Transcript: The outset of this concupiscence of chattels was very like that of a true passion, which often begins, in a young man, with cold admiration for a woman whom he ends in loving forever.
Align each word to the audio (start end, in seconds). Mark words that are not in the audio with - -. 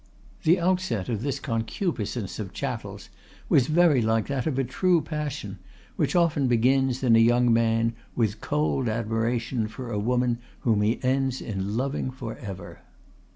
The 0.41 0.59
outset 0.59 1.09
of 1.09 1.21
this 1.21 1.39
concupiscence 1.39 2.39
of 2.39 2.53
chattels 2.53 3.09
was 3.49 3.67
very 3.67 4.01
like 4.01 4.25
that 4.29 4.47
of 4.47 4.57
a 4.57 4.63
true 4.63 4.99
passion, 4.99 5.59
which 5.95 6.15
often 6.15 6.47
begins, 6.47 7.03
in 7.03 7.15
a 7.15 7.19
young 7.19 7.53
man, 7.53 7.93
with 8.15 8.41
cold 8.41 8.89
admiration 8.89 9.67
for 9.67 9.91
a 9.91 9.99
woman 9.99 10.39
whom 10.61 10.81
he 10.81 10.99
ends 11.03 11.39
in 11.39 11.77
loving 11.77 12.09
forever. 12.09 12.79